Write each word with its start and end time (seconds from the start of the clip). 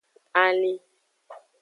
Alin. 0.43 0.79